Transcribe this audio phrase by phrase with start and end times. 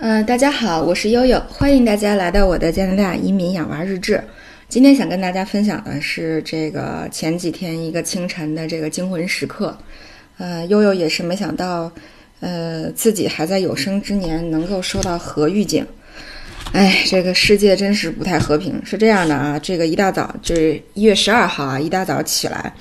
[0.00, 4.22] 呃，大家好，我是悠悠，欢迎大家来到我的加拿大移民养娃日志。
[4.68, 9.76] 今天想跟大家分享的是这个前几天一个清晨的这个惊魂时刻。
[10.36, 11.90] 呃，悠悠也是没想到，
[12.38, 15.84] 呃，自己还在有生之年能够收到核预警。
[16.70, 18.80] 哎，这个世界真是不太和平。
[18.84, 22.72] 是这样的啊，这个一大早就是一月十二号啊，一大早起来。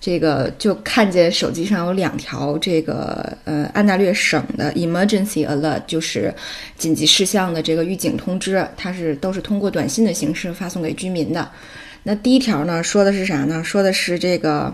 [0.00, 6.32] 这个就看见手机上有两条这个呃安大略省的 emergency alert，就是
[6.76, 11.50] 紧急事项的这个预警通知，它是都是通过短信的形式发送给居民的。
[12.04, 13.62] 那第一条呢，说的是啥呢？
[13.64, 14.72] 说的是这个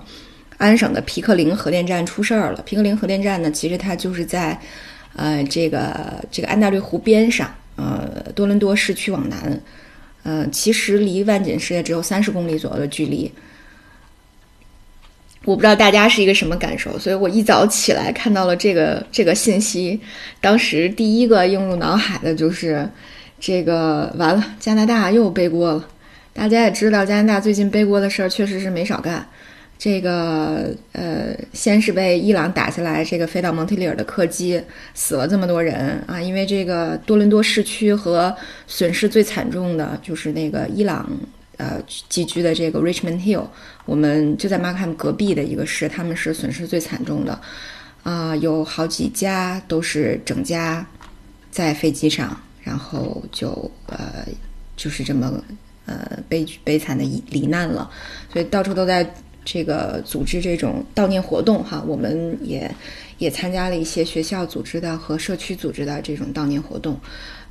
[0.59, 2.61] 安省的皮克林核电站出事儿了。
[2.67, 4.61] 皮克林核电站呢，其实它就是在
[5.17, 9.59] 呃这个这个安大略湖边上，呃多伦多市区往南，
[10.23, 13.33] 呃其实离万锦市也只有三十公里左右的距离。
[15.45, 20.01] 我不知道大家是一个什么感受，所以我一早起来看到了这个这个信息，
[20.41, 22.89] 当时第一个映入脑海的就是
[23.39, 25.89] 这个完了，加拿大又背锅了。
[26.33, 29.25] 大家也知道，加拿大最近背锅的事儿确实是没少干。
[29.77, 34.61] 这个呃，先是被伊朗打下来这个飞到蒙特利尔的客机，
[34.95, 38.35] 死了这么多人啊，因为这个多伦多市区和
[38.67, 41.07] 损失最惨重的就是那个伊朗。
[41.57, 43.47] 呃，寄居的这个 Richmond Hill，
[43.85, 47.41] 我们就在 Markham 隔壁的一个市，他们是损失最惨重的，
[48.03, 50.87] 啊，有好几家都是整家
[51.51, 54.27] 在飞机上，然后就呃
[54.77, 55.43] 就是这么
[55.87, 57.91] 呃悲悲惨的罹难了，
[58.33, 62.69] 所以到处都在这个组织这种悼念活动哈，我们也
[63.19, 66.99] 也参加了一些学校组织的和社区组织的这种悼念活动。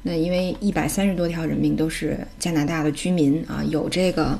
[0.05, 4.37] 那因为一百三十多条人命都是加拿大的居民啊，有这个，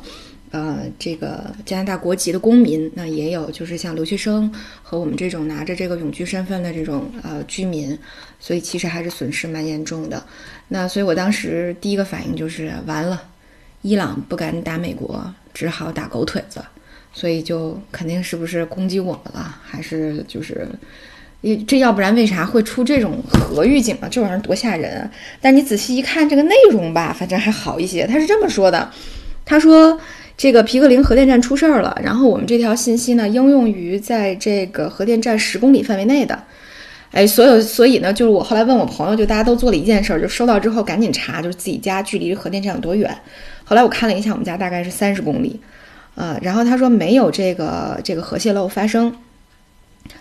[0.51, 7.97] 呃，这个加拿大国籍的公民，那也有就是像留学生和我们这种拿着这个永居身份的这种呃居民，
[8.41, 10.21] 所以其实还是损失蛮严重的。
[10.67, 13.23] 那所以我当时第一个反应就是完了，
[13.83, 16.61] 伊朗不敢打美国，只好打狗腿子，
[17.13, 20.67] 所以就肯定是不是攻击我们了，还是就是。
[21.67, 24.07] 这要不然为啥会出这种核预警啊？
[24.09, 25.11] 这玩意儿多吓人啊！
[25.41, 28.07] 但你仔细一看这个内容吧，反正还好一些。
[28.07, 28.89] 他是这么说的：
[29.43, 29.99] 他说
[30.37, 36.41] 这个皮克林核电站出事儿了，然后我们这条信息呢应用于在这个核电站十公里范围内的。
[37.11, 43.13] 哎，所有所以呢，就是我后来问我朋友，就大家都做了一件事儿，就收到之后赶紧查，就是自己家距离核电站有多远。
[43.65, 45.59] 后来我看了一下，我们家大概是三十公里，
[46.15, 49.13] 啊，然后他说没有这个这个核泄漏发生。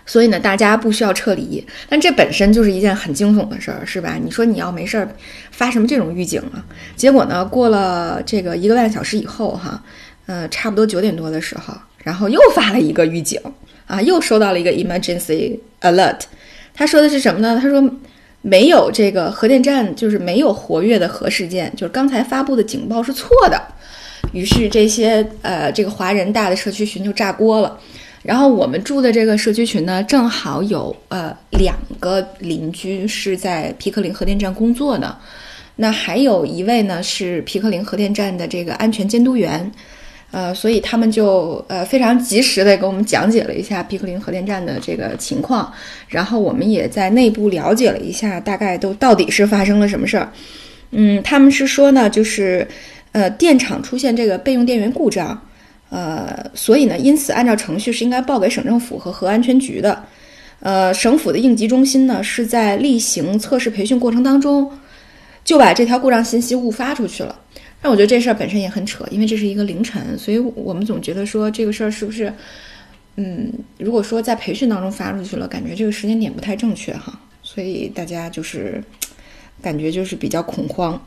[0.05, 4.17] 所以呢，大家不需要撤离，但这本身就是一件很惊悚的事儿，是吧？
[4.21, 5.07] 你说你要没事儿
[5.51, 6.63] 发什么这种预警啊？
[6.95, 9.81] 结果呢，过了这个一个半小时以后，哈，
[10.25, 11.73] 呃，差不多九点多的时候，
[12.03, 13.39] 然后又发了一个预警
[13.87, 16.19] 啊，又收到了一个 emergency alert。
[16.73, 17.57] 他说的是什么呢？
[17.61, 17.89] 他说
[18.41, 23.61] 没有这个核电站，就是没有活跃的核事件，就是刚才发布的警报是错的。
[24.33, 27.79] 于是这些呃，这个华人大的社区群就炸锅了。
[28.23, 35.13] 然后我们住的这个社区群呢，正好有呃两个邻居是在皮克林核电站工作的，
[35.75, 39.69] 那还有一位呢是皮克林核电站的这个安全监督员，
[40.31, 45.69] 呃，所以他们就呃非常及时的给我们讲解了一下皮克林核电站的这个情况，
[46.07, 50.31] 然后我们也在内部了解了一下大概都到底是发生了什么事儿，
[50.91, 52.65] 嗯，他们是说呢，就是
[53.11, 55.37] 呃电厂出现这个备用电源故障。
[55.93, 60.03] 呃，所以呢，因此按照程序是应该报给省政府和核安全局的。
[60.59, 64.71] 呃，省府的应急中心呢是在例行测试培训过程当中
[65.43, 67.39] 就把这条故障信息误发出去了。
[67.79, 72.33] 但我觉得这事儿本身也很扯，因为这是一个凌晨，所以我们总觉得说这个事儿是不是，
[73.17, 78.83] 嗯，如果说在培训当中发出去了，感觉这个时间点不太正确哈，所以大家就是
[79.61, 80.99] 感觉就是比较恐慌。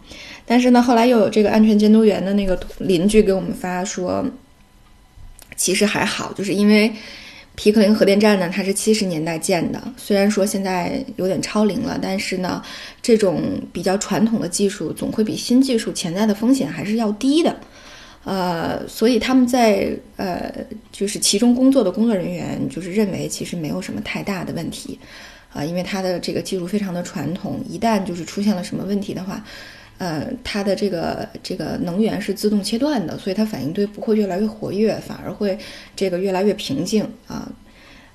[0.44, 4.24] 但是呢，后来又有这个安全监督员的那个邻居给我们发说。
[5.56, 6.92] 其实还好，就是因为
[7.54, 12.62] 皮克林核电站呢，它是七十年代建的，虽然说现在有点超龄了，但是呢，
[13.00, 17.56] 这种比较传统的技术总会比新技术潜在的风险还是要低的，
[18.24, 20.52] 呃，所以他们在呃，
[20.92, 24.98] 就是其中工作的工作人员就是认为其实没有什么太大的问题，
[25.52, 29.42] 啊，因为它的这个技术非常的传统，一旦就是出现了什么问题的话。
[29.98, 35.58] 呃，它的这个这个能源是自动切断的，所以它反应堆不会越来越活跃，反而会
[35.94, 37.48] 这个越来越平静啊。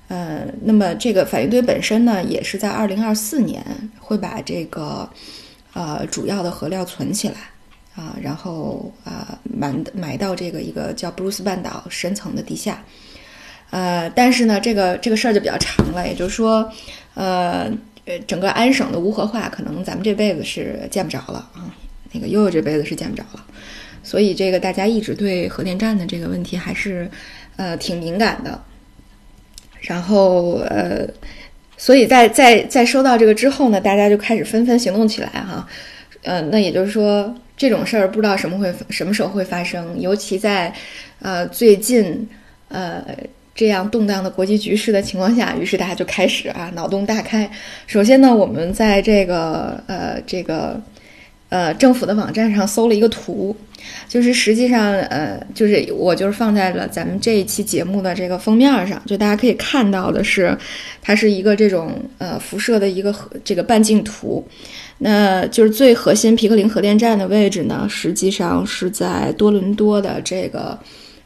[0.08, 3.64] 呃，那么这个反应堆本身呢，也是在二零二四年
[3.98, 5.08] 会把这个
[5.72, 7.36] 呃主要的核料存起来
[7.94, 12.84] 啊，然后啊埋埋到这个一个叫布鲁斯半岛深层的地下。
[13.70, 16.70] 呃，但是呢，这个这个事儿就比较长了，也就是说，
[17.14, 17.72] 呃，
[18.04, 21.71] 呃，整个安省的无核化，可能咱们这辈子是见不着了啊。
[22.12, 23.44] 那个悠悠这辈子是见不着了，
[24.02, 27.10] 所以这个大家一直对核电站的这个问题还是
[27.56, 28.62] 呃挺敏感的。
[29.80, 31.06] 然后呃，
[31.76, 35.66] 所以在在在收到这个之后呢，大家就开始纷纷行动起来哈。
[36.22, 40.72] 呃，那也就是说，这种事儿不知道什么会什么时候会发生，尤其在
[41.20, 42.28] 呃最近
[42.68, 43.04] 呃。
[43.54, 47.48] 这样动荡的国际局势的情况下，于是大家就开始啊脑洞大开。
[47.86, 50.80] 首先呢，我们在这个呃这个
[51.52, 53.54] 呃政府的网站上搜了一个图，
[54.08, 60.56] 就是实际上呃就是我就是放在了咱们这一期节目的这个封面上，就大家可以看到的是，
[61.02, 63.14] 它是一个这种呃辐射的一个
[63.44, 64.42] 这个半径图。
[64.98, 70.78] 那就是最核心皮克林核电站的位置呢，实际上是在多伦多的这个。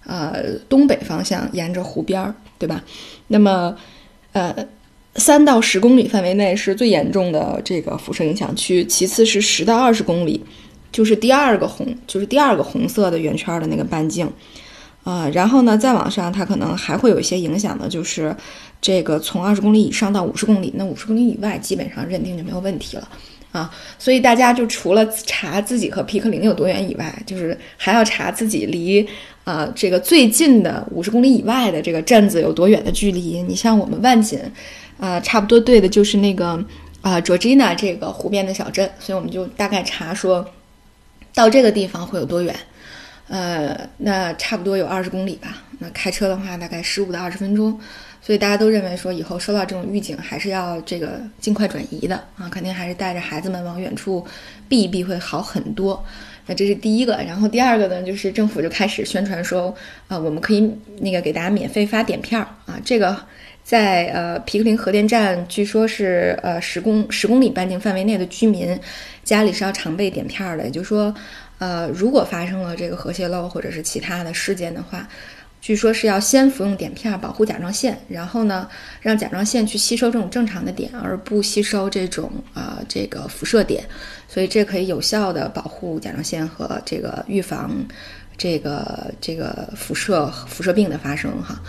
[0.09, 2.81] 呃，东北方向沿着湖边儿，对吧？
[3.27, 3.77] 那么，
[4.31, 4.55] 呃，
[5.17, 10.43] 三到十公里范围内是最严重的这个辐射影响区，其次是十到二十公里，
[10.93, 14.31] 就是第二个红，就是第二个红色的圆圈的那个半径，
[15.05, 18.35] 啊，然后呢，再往上，它可能还会有一些影响的，就是
[18.81, 23.09] 这个从二十公里以上到五十公里，那五十公里以外基本上认定就没有问题了。
[23.57, 29.09] 啊，所以大家就除了查自己和皮克林有多远以外，就是还要查自己离
[29.45, 33.43] 啊这个最近的五十公里以外的这个镇子有多远的距离。
[33.43, 34.39] 你像我们万锦，
[35.01, 36.63] 啊，差不多对的就是那个
[37.01, 40.47] 啊卓吉纳这个湖边的小镇，所以我们就大概查说
[41.33, 42.55] 到这个地方会有多远。
[43.29, 45.63] 呃，那差不多有二十公里吧。
[45.79, 47.81] 那开车的话，大概十五到二十分钟。
[48.27, 54.27] 所以大家都认为说，以后收到这种预警，还是要这个尽快转移的啊，肯定还是带着孩子们往远处
[54.69, 56.05] 避一避会好很多。
[56.45, 59.73] 那这是第一个，然后第二个呢，就是政府就开始宣传说，
[60.09, 60.69] 啊，我们可以
[60.99, 63.17] 那个给大家免费发碘片儿啊，这个
[63.63, 68.77] 在呃皮克林核电站，据说是呃十公十公里半径范围内的居民
[69.23, 71.15] 家里是要常备碘片儿的，也就是说，
[71.59, 75.09] 呃，如果发生了这个核泄漏或者是其他的事件的话。
[75.61, 78.69] 据说是要先服用碘片保护甲状腺，然后呢，
[79.01, 83.81] 让甲状腺去吸收这种正常的碘，而不吸收这种啊这个辐射碘，
[84.29, 87.71] 所以这可以有效的保护甲状腺和这个预防
[88.39, 91.61] 这个这个辐射辐射病的发生哈。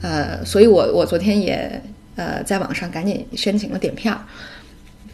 [0.00, 1.82] 呃，所以我我昨天也
[2.16, 4.20] 呃在网上赶紧申请了碘片儿，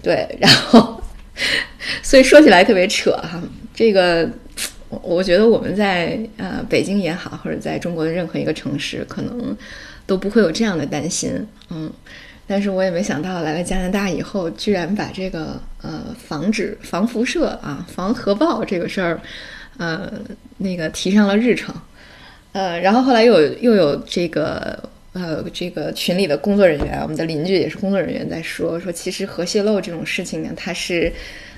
[0.01, 1.03] 对，然后
[2.05, 3.43] 所以说起来特别扯哈，
[3.75, 4.31] 这个。
[4.89, 9.57] 我觉得我们在呃北京也好，或者在中国的任何一个城市，可能
[10.07, 11.93] 都不会有这样的担心，嗯。
[12.51, 19.21] 但是我也没想到来了加拿大以后，居然把这个呃防止防辐射啊、防核爆这个事儿，
[19.77, 20.11] 呃
[20.57, 21.75] 那个提上了日程，
[22.53, 24.83] 呃，然后后来又有又有这个
[25.13, 31.13] 呃这个群里的工作人员，我们的邻居也是工作人员在说说，其实核泄漏这种事情呢，它是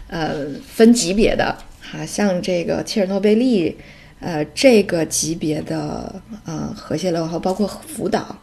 [0.09, 1.57] 呃分级别的。
[1.93, 3.77] 啊，像这个切尔诺贝利，
[4.21, 8.39] 呃，这个级别的呃核泄漏，和包括福岛，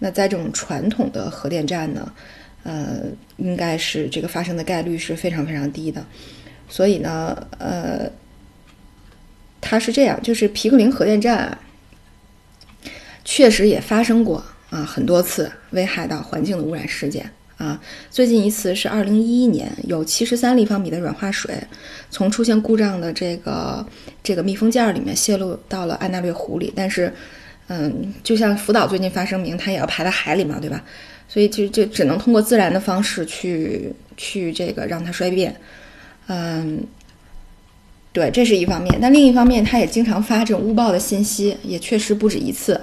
[0.00, 2.12] 那在这种传统的核电站呢，
[2.64, 3.02] 呃，
[3.36, 6.04] 应该是这个发生的概率是非常非常低的。
[6.68, 8.10] 所以呢，呃，
[9.60, 11.56] 它是这样，就是皮克林核电站
[13.24, 17.30] 确实也发生过啊很多次危害到环境的污染事件。
[17.58, 17.78] 啊，
[18.08, 21.52] 最近一次是二零一一年，有七十三立方米的软化水
[22.08, 23.84] 从出现故障的这个
[24.22, 26.72] 这个密封件里面泄露到了安大略湖里。
[26.76, 27.12] 但是，
[27.66, 30.84] 嗯，就像福岛最近发声明，它也要排到海里嘛，对吧？
[31.28, 35.54] 所以就就只能通过自然的方式去去这个让它衰变。
[36.28, 36.80] 嗯，
[38.12, 38.96] 对，这是一方面。
[39.02, 42.80] 但另一方面，它也经常发这种误报的信息，也确实不止一次。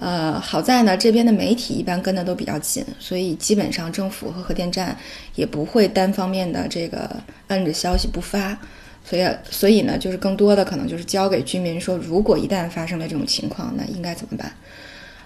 [0.00, 4.96] 呃，好在呢，这边的媒体一般跟的都比较紧，所以基本上政府和核电站
[5.34, 7.10] 也不会单方面的这个
[7.48, 8.56] 摁着消息不发，
[9.04, 14.52] 所以所以呢，就是更多的可能就是交给居民说，如果一旦发生了这种情况，那应该怎么办？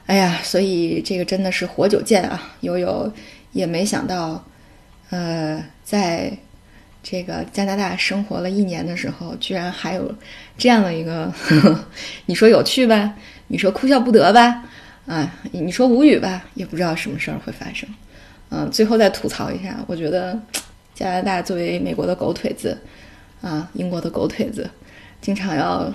[0.07, 2.53] 哎呀，所以这个真的是活久见啊！
[2.61, 3.13] 悠悠
[3.53, 4.43] 也没想到，
[5.11, 6.37] 呃，在
[7.03, 10.13] 这个加拿大生活了一年的时候，居然还有
[10.57, 11.33] 这样的一个，
[12.27, 13.15] 你说有趣吧？
[13.53, 14.65] 你说哭笑不得吧，
[15.05, 17.87] 啊，你说无语吧，也不知道什么事儿会发生，
[18.49, 20.41] 嗯，最后再吐槽一下，我觉得
[20.95, 22.81] 加拿大作为美国的狗腿子，
[23.43, 24.71] 啊，英国的狗腿子，
[25.21, 25.93] 经常要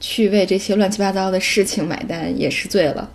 [0.00, 3.08] 去为这些乱七八糟的事情买单，也是醉了，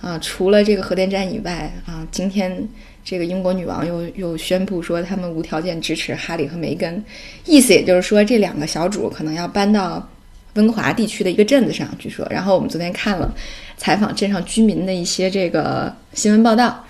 [0.00, 2.66] 啊，除了这个核电站以外，啊，今天
[3.04, 7.04] 这个英国女王又又宣布说他们无条件支持哈里和梅根，
[7.44, 10.08] 意思也就是说这两个小主可能要搬到。
[10.54, 13.32] 温华地区的一个镇子上，据说，然后我们昨天看了
[13.76, 16.84] 采访镇上居民的一些这个新闻报道，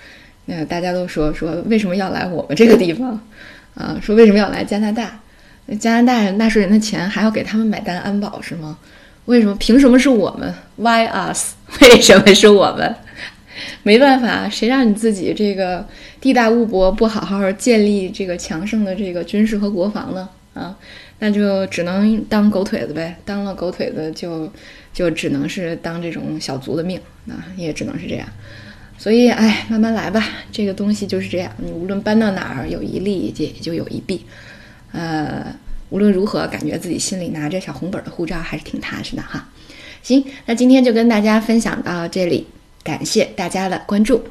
[0.46, 3.18] 那大家都说说为什么要来我们这个地方
[3.74, 3.96] 啊？
[4.02, 5.20] 说为什么要来加拿大？
[5.80, 8.78] 加拿大纳税人的钱还要给他们买单安保是吗？
[9.24, 9.54] 为什么？
[9.56, 11.54] 凭什么是我们？Why us？
[11.80, 12.94] 为什么是我们？
[13.82, 15.86] 没办法，谁让你自己这个
[16.20, 20.28] 地大物博，不好好建立这个强盛的这个军事和国防呢？
[20.54, 20.74] 啊，
[21.18, 23.16] 那就只能当狗腿子呗。
[23.24, 24.50] 当了狗腿子，就
[24.92, 28.26] 就只能是当这种小卒的命啊，也只能是这样。
[28.96, 30.24] 所以，哎，慢慢来吧。
[30.52, 34.24] 这个东西就是这样，你无论搬到哪儿，有一利也就有一弊。
[34.92, 35.54] 呃，
[35.90, 39.48] 无论如何，感觉自己心里拿着小红本的护照还是挺踏实的哈。
[40.02, 42.46] 行，那今天就跟大家分享到这里。
[42.84, 44.22] 感谢大家的关注。